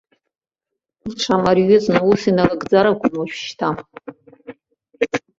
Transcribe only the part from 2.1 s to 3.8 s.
ус иналыгӡар акәын уажәшьҭа.